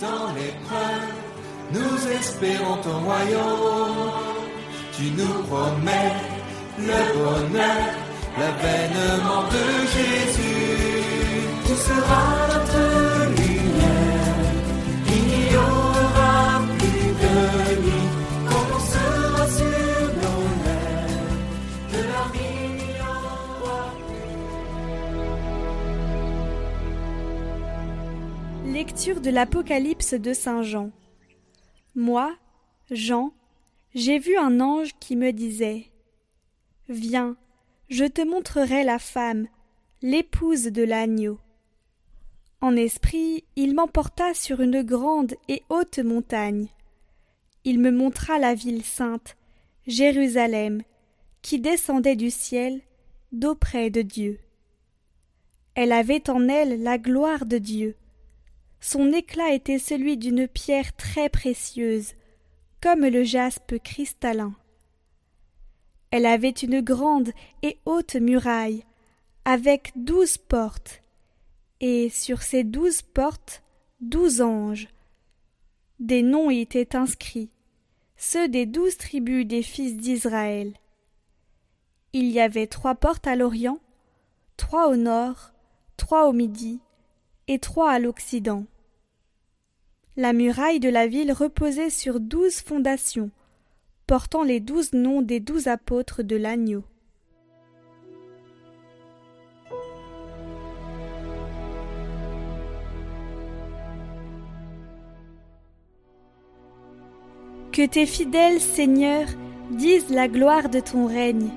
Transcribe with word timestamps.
dans 0.00 0.32
l'épreuve, 0.34 1.12
nous 1.72 2.10
espérons 2.12 2.76
ton 2.82 2.98
royaume. 3.00 4.12
Tu 4.96 5.04
nous 5.16 5.42
promets 5.44 6.12
le 6.78 7.00
bonheur, 7.14 7.94
l'avènement 8.38 9.42
de 9.54 9.64
Jésus. 9.94 10.86
Lecture 28.76 29.22
de 29.22 29.30
l'Apocalypse 29.30 30.12
de 30.12 30.34
Saint 30.34 30.62
Jean. 30.62 30.90
Moi, 31.94 32.36
Jean, 32.90 33.32
j'ai 33.94 34.18
vu 34.18 34.36
un 34.36 34.60
ange 34.60 34.90
qui 35.00 35.16
me 35.16 35.32
disait 35.32 35.86
Viens, 36.90 37.38
je 37.88 38.04
te 38.04 38.20
montrerai 38.20 38.84
la 38.84 38.98
femme, 38.98 39.48
l'épouse 40.02 40.64
de 40.64 40.82
l'agneau. 40.82 41.38
En 42.60 42.76
esprit, 42.76 43.44
il 43.56 43.74
m'emporta 43.74 44.34
sur 44.34 44.60
une 44.60 44.82
grande 44.82 45.36
et 45.48 45.62
haute 45.70 46.00
montagne. 46.00 46.68
Il 47.64 47.80
me 47.80 47.90
montra 47.90 48.38
la 48.38 48.52
ville 48.52 48.84
sainte, 48.84 49.38
Jérusalem, 49.86 50.82
qui 51.40 51.60
descendait 51.60 52.14
du 52.14 52.30
ciel, 52.30 52.82
d'auprès 53.32 53.88
de 53.88 54.02
Dieu. 54.02 54.38
Elle 55.74 55.92
avait 55.92 56.28
en 56.28 56.46
elle 56.46 56.82
la 56.82 56.98
gloire 56.98 57.46
de 57.46 57.56
Dieu. 57.56 57.96
Son 58.88 59.12
éclat 59.12 59.52
était 59.52 59.80
celui 59.80 60.16
d'une 60.16 60.46
pierre 60.46 60.94
très 60.94 61.28
précieuse, 61.28 62.12
comme 62.80 63.04
le 63.04 63.24
jaspe 63.24 63.80
cristallin. 63.82 64.54
Elle 66.12 66.24
avait 66.24 66.50
une 66.50 66.80
grande 66.82 67.32
et 67.64 67.80
haute 67.84 68.14
muraille, 68.14 68.84
avec 69.44 69.90
douze 69.96 70.38
portes, 70.38 71.02
et 71.80 72.10
sur 72.10 72.42
ces 72.42 72.62
douze 72.62 73.02
portes 73.02 73.64
douze 74.00 74.40
anges. 74.40 74.86
Des 75.98 76.22
noms 76.22 76.48
y 76.48 76.60
étaient 76.60 76.94
inscrits, 76.94 77.50
ceux 78.16 78.46
des 78.46 78.66
douze 78.66 78.96
tribus 78.98 79.48
des 79.48 79.64
fils 79.64 79.96
d'Israël. 79.96 80.74
Il 82.12 82.30
y 82.30 82.38
avait 82.38 82.68
trois 82.68 82.94
portes 82.94 83.26
à 83.26 83.34
l'Orient, 83.34 83.80
trois 84.56 84.86
au 84.86 84.94
nord, 84.94 85.50
trois 85.96 86.28
au 86.28 86.32
midi, 86.32 86.78
et 87.48 87.58
trois 87.58 87.90
à 87.90 87.98
l'Occident. 87.98 88.64
La 90.18 90.32
muraille 90.32 90.80
de 90.80 90.88
la 90.88 91.06
ville 91.06 91.30
reposait 91.30 91.90
sur 91.90 92.20
douze 92.20 92.60
fondations, 92.62 93.30
portant 94.06 94.42
les 94.42 94.60
douze 94.60 94.94
noms 94.94 95.20
des 95.20 95.40
douze 95.40 95.66
apôtres 95.66 96.22
de 96.22 96.36
l'agneau. 96.36 96.84
Que 107.72 107.86
tes 107.86 108.06
fidèles, 108.06 108.62
Seigneur, 108.62 109.28
disent 109.70 110.08
la 110.08 110.28
gloire 110.28 110.70
de 110.70 110.80
ton 110.80 111.06
règne. 111.06 111.50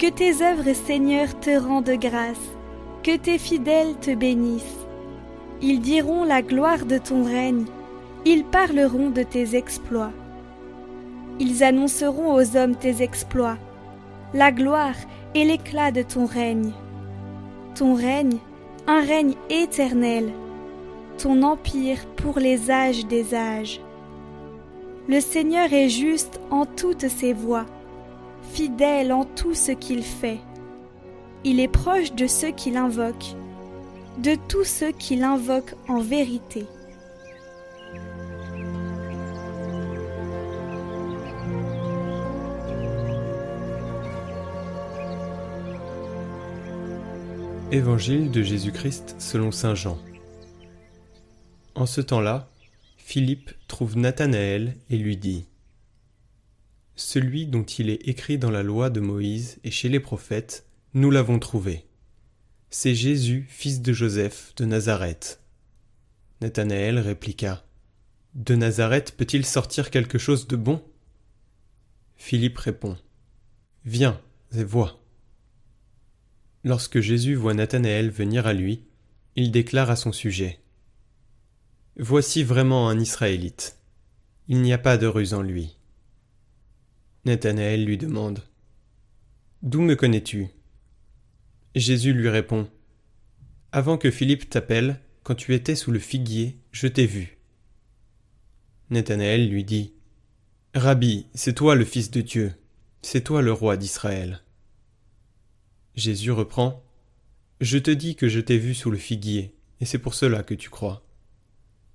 Que 0.00 0.10
tes 0.10 0.42
œuvres, 0.42 0.72
Seigneur, 0.72 1.38
te 1.38 1.56
rendent 1.56 1.90
grâce. 1.90 2.56
Que 3.04 3.16
tes 3.16 3.38
fidèles 3.38 3.94
te 4.00 4.12
bénissent. 4.16 4.87
Ils 5.60 5.80
diront 5.80 6.24
la 6.24 6.42
gloire 6.42 6.86
de 6.86 6.98
ton 6.98 7.24
règne. 7.24 7.64
Ils 8.24 8.44
parleront 8.44 9.10
de 9.10 9.22
tes 9.22 9.56
exploits. 9.56 10.12
Ils 11.40 11.62
annonceront 11.64 12.34
aux 12.34 12.56
hommes 12.56 12.76
tes 12.76 13.02
exploits, 13.02 13.58
la 14.34 14.50
gloire 14.50 14.96
et 15.34 15.44
l'éclat 15.44 15.92
de 15.92 16.02
ton 16.02 16.26
règne. 16.26 16.72
Ton 17.74 17.94
règne, 17.94 18.38
un 18.86 19.04
règne 19.04 19.34
éternel, 19.48 20.30
ton 21.16 21.42
empire 21.42 22.06
pour 22.16 22.38
les 22.38 22.70
âges 22.70 23.06
des 23.06 23.34
âges. 23.34 23.80
Le 25.08 25.20
Seigneur 25.20 25.72
est 25.72 25.88
juste 25.88 26.40
en 26.50 26.66
toutes 26.66 27.08
ses 27.08 27.32
voies, 27.32 27.66
fidèle 28.52 29.12
en 29.12 29.24
tout 29.24 29.54
ce 29.54 29.72
qu'il 29.72 30.02
fait. 30.02 30.38
Il 31.44 31.60
est 31.60 31.68
proche 31.68 32.12
de 32.12 32.26
ceux 32.26 32.50
qui 32.50 32.70
l'invoquent, 32.70 33.36
de 34.18 34.34
tous 34.48 34.64
ceux 34.64 34.90
qui 34.90 35.14
l'invoquent 35.14 35.76
en 35.86 36.00
vérité. 36.00 36.66
Évangile 47.70 48.32
de 48.32 48.42
Jésus-Christ 48.42 49.14
selon 49.20 49.52
Saint 49.52 49.76
Jean. 49.76 49.98
En 51.76 51.86
ce 51.86 52.00
temps-là, 52.00 52.50
Philippe 52.96 53.52
trouve 53.68 53.96
Nathanaël 53.96 54.74
et 54.90 54.96
lui 54.96 55.16
dit 55.16 55.46
Celui 56.96 57.46
dont 57.46 57.62
il 57.62 57.88
est 57.88 58.08
écrit 58.08 58.36
dans 58.36 58.50
la 58.50 58.64
loi 58.64 58.90
de 58.90 58.98
Moïse 58.98 59.58
et 59.62 59.70
chez 59.70 59.88
les 59.88 60.00
prophètes, 60.00 60.66
nous 60.94 61.12
l'avons 61.12 61.38
trouvé. 61.38 61.87
C'est 62.70 62.94
Jésus, 62.94 63.46
fils 63.48 63.80
de 63.80 63.94
Joseph 63.94 64.54
de 64.56 64.66
Nazareth. 64.66 65.40
Nathanaël 66.42 66.98
répliqua 66.98 67.64
De 68.34 68.54
Nazareth 68.56 69.16
peut-il 69.16 69.46
sortir 69.46 69.90
quelque 69.90 70.18
chose 70.18 70.46
de 70.46 70.56
bon? 70.56 70.84
Philippe 72.16 72.58
répond 72.58 72.98
Viens 73.86 74.20
et 74.54 74.64
vois. 74.64 75.02
Lorsque 76.62 77.00
Jésus 77.00 77.36
voit 77.36 77.54
Nathanaël 77.54 78.10
venir 78.10 78.46
à 78.46 78.52
lui, 78.52 78.84
il 79.34 79.50
déclare 79.50 79.90
à 79.90 79.96
son 79.96 80.12
sujet 80.12 80.60
Voici 81.96 82.44
vraiment 82.44 82.90
un 82.90 83.00
Israélite. 83.00 83.78
Il 84.46 84.60
n'y 84.60 84.74
a 84.74 84.78
pas 84.78 84.98
de 84.98 85.06
ruse 85.06 85.32
en 85.32 85.42
lui. 85.42 85.78
Nathanaël 87.24 87.84
lui 87.86 87.96
demande 87.96 88.42
D'où 89.62 89.80
me 89.80 89.96
connais-tu? 89.96 90.48
Jésus 91.74 92.12
lui 92.12 92.28
répond 92.28 92.68
Avant 93.72 93.98
que 93.98 94.10
Philippe 94.10 94.48
t'appelle, 94.48 95.00
quand 95.22 95.34
tu 95.34 95.54
étais 95.54 95.74
sous 95.74 95.90
le 95.90 95.98
figuier, 95.98 96.58
je 96.72 96.86
t'ai 96.86 97.06
vu. 97.06 97.38
Nathanaël 98.90 99.48
lui 99.48 99.64
dit 99.64 99.92
Rabbi, 100.74 101.26
c'est 101.34 101.54
toi 101.54 101.74
le 101.74 101.84
Fils 101.84 102.10
de 102.10 102.22
Dieu, 102.22 102.52
c'est 103.02 103.22
toi 103.22 103.42
le 103.42 103.52
roi 103.52 103.76
d'Israël. 103.76 104.42
Jésus 105.94 106.30
reprend 106.30 106.82
Je 107.60 107.76
te 107.78 107.90
dis 107.90 108.16
que 108.16 108.28
je 108.28 108.40
t'ai 108.40 108.56
vu 108.56 108.74
sous 108.74 108.90
le 108.90 108.96
figuier, 108.96 109.54
et 109.80 109.84
c'est 109.84 109.98
pour 109.98 110.14
cela 110.14 110.42
que 110.42 110.54
tu 110.54 110.70
crois. 110.70 111.04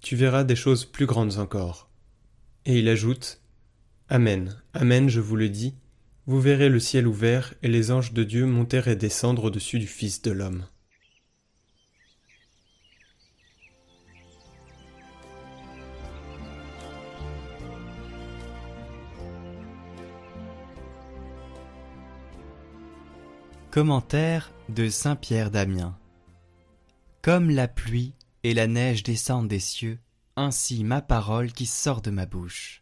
Tu 0.00 0.16
verras 0.16 0.44
des 0.44 0.56
choses 0.56 0.84
plus 0.84 1.06
grandes 1.06 1.38
encore. 1.38 1.88
Et 2.66 2.78
il 2.78 2.88
ajoute 2.88 3.40
Amen, 4.08 4.60
Amen, 4.74 5.08
je 5.08 5.20
vous 5.20 5.36
le 5.36 5.48
dis, 5.48 5.74
vous 6.26 6.40
verrez 6.40 6.68
le 6.68 6.78
ciel 6.78 7.06
ouvert 7.06 7.54
et 7.62 7.68
les 7.68 7.90
anges 7.90 8.12
de 8.12 8.22
Dieu 8.22 8.46
monter 8.46 8.82
et 8.86 8.96
descendre 8.96 9.44
au-dessus 9.44 9.78
du 9.78 9.86
Fils 9.86 10.22
de 10.22 10.30
l'homme. 10.30 10.66
Commentaire 23.70 24.52
de 24.68 24.90
Saint 24.90 25.16
Pierre 25.16 25.50
d'Amiens. 25.50 25.96
Comme 27.22 27.48
la 27.50 27.68
pluie 27.68 28.14
et 28.42 28.52
la 28.52 28.66
neige 28.66 29.02
descendent 29.02 29.48
des 29.48 29.60
cieux, 29.60 29.98
ainsi 30.36 30.84
ma 30.84 31.00
parole 31.00 31.52
qui 31.52 31.64
sort 31.64 32.02
de 32.02 32.10
ma 32.10 32.26
bouche. 32.26 32.81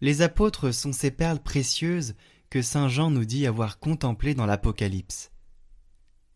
Les 0.00 0.22
apôtres 0.22 0.72
sont 0.72 0.92
ces 0.92 1.10
perles 1.10 1.40
précieuses 1.40 2.14
que 2.48 2.62
saint 2.62 2.88
Jean 2.88 3.10
nous 3.10 3.24
dit 3.24 3.46
avoir 3.46 3.78
contemplées 3.78 4.34
dans 4.34 4.46
l'Apocalypse, 4.46 5.30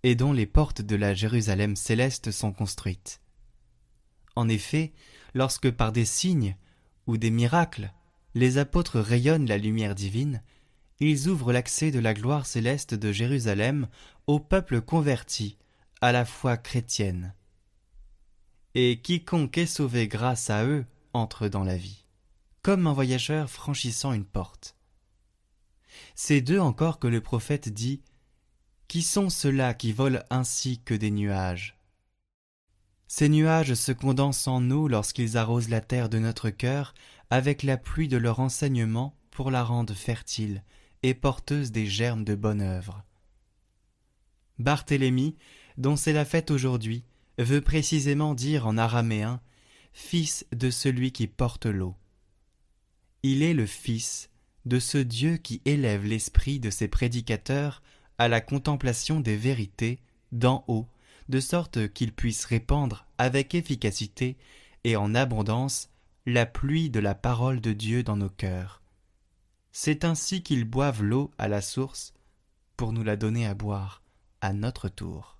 et 0.02 0.14
dont 0.14 0.32
les 0.32 0.46
portes 0.46 0.82
de 0.82 0.96
la 0.96 1.14
Jérusalem 1.14 1.76
céleste 1.76 2.30
sont 2.30 2.52
construites. 2.52 3.20
En 4.36 4.48
effet, 4.48 4.92
lorsque 5.34 5.70
par 5.70 5.92
des 5.92 6.04
signes 6.04 6.56
ou 7.06 7.16
des 7.16 7.30
miracles 7.30 7.92
les 8.34 8.58
apôtres 8.58 8.98
rayonnent 8.98 9.46
la 9.46 9.58
lumière 9.58 9.94
divine, 9.94 10.42
ils 11.00 11.28
ouvrent 11.28 11.52
l'accès 11.52 11.90
de 11.90 11.98
la 11.98 12.14
gloire 12.14 12.46
céleste 12.46 12.94
de 12.94 13.12
Jérusalem 13.12 13.88
au 14.26 14.40
peuple 14.40 14.80
converti 14.80 15.56
à 16.00 16.12
la 16.12 16.24
foi 16.24 16.56
chrétienne. 16.56 17.34
Et 18.74 19.00
quiconque 19.00 19.56
est 19.58 19.66
sauvé 19.66 20.08
grâce 20.08 20.50
à 20.50 20.64
eux 20.64 20.84
entre 21.12 21.48
dans 21.48 21.64
la 21.64 21.76
vie, 21.76 22.03
comme 22.64 22.86
un 22.86 22.94
voyageur 22.94 23.50
franchissant 23.50 24.14
une 24.14 24.24
porte. 24.24 24.74
C'est 26.14 26.40
d'eux 26.40 26.58
encore 26.58 26.98
que 26.98 27.06
le 27.06 27.20
prophète 27.20 27.68
dit 27.68 28.00
Qui 28.88 29.02
sont 29.02 29.28
ceux-là 29.28 29.74
qui 29.74 29.92
volent 29.92 30.22
ainsi 30.30 30.80
que 30.82 30.94
des 30.94 31.10
nuages? 31.10 31.76
Ces 33.06 33.28
nuages 33.28 33.74
se 33.74 33.92
condensent 33.92 34.48
en 34.48 34.62
nous 34.62 34.88
lorsqu'ils 34.88 35.36
arrosent 35.36 35.68
la 35.68 35.82
terre 35.82 36.08
de 36.08 36.18
notre 36.18 36.48
cœur 36.48 36.94
avec 37.28 37.64
la 37.64 37.76
pluie 37.76 38.08
de 38.08 38.16
leur 38.16 38.40
enseignement 38.40 39.14
pour 39.30 39.50
la 39.50 39.62
rendre 39.62 39.92
fertile 39.92 40.64
et 41.02 41.12
porteuse 41.12 41.70
des 41.70 41.86
germes 41.86 42.24
de 42.24 42.34
bonne 42.34 42.62
œuvre. 42.62 43.04
Barthélemy, 44.58 45.36
dont 45.76 45.96
c'est 45.96 46.14
la 46.14 46.24
fête 46.24 46.50
aujourd'hui, 46.50 47.04
veut 47.36 47.60
précisément 47.60 48.32
dire 48.34 48.66
en 48.66 48.78
araméen 48.78 49.42
Fils 49.92 50.46
de 50.50 50.70
celui 50.70 51.12
qui 51.12 51.26
porte 51.26 51.66
l'eau. 51.66 51.94
Il 53.26 53.42
est 53.42 53.54
le 53.54 53.64
Fils 53.64 54.28
de 54.66 54.78
ce 54.78 54.98
Dieu 54.98 55.38
qui 55.38 55.62
élève 55.64 56.04
l'esprit 56.04 56.60
de 56.60 56.68
ses 56.68 56.88
prédicateurs 56.88 57.82
à 58.18 58.28
la 58.28 58.42
contemplation 58.42 59.18
des 59.18 59.34
vérités 59.34 59.98
d'en 60.30 60.62
haut, 60.68 60.86
de 61.30 61.40
sorte 61.40 61.88
qu'ils 61.94 62.12
puissent 62.12 62.44
répandre 62.44 63.06
avec 63.16 63.54
efficacité 63.54 64.36
et 64.84 64.96
en 64.96 65.14
abondance 65.14 65.88
la 66.26 66.44
pluie 66.44 66.90
de 66.90 67.00
la 67.00 67.14
parole 67.14 67.62
de 67.62 67.72
Dieu 67.72 68.02
dans 68.02 68.18
nos 68.18 68.28
cœurs. 68.28 68.82
C'est 69.72 70.04
ainsi 70.04 70.42
qu'ils 70.42 70.66
boivent 70.66 71.02
l'eau 71.02 71.30
à 71.38 71.48
la 71.48 71.62
source 71.62 72.12
pour 72.76 72.92
nous 72.92 73.04
la 73.04 73.16
donner 73.16 73.46
à 73.46 73.54
boire 73.54 74.02
à 74.42 74.52
notre 74.52 74.90
tour. 74.90 75.38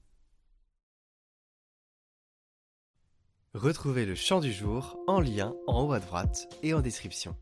Retrouvez 3.52 4.06
le 4.06 4.14
chant 4.14 4.40
du 4.40 4.54
jour 4.54 4.96
en 5.06 5.20
lien 5.20 5.52
en 5.66 5.82
haut 5.82 5.92
à 5.92 6.00
droite 6.00 6.48
et 6.62 6.72
en 6.72 6.80
description. 6.80 7.36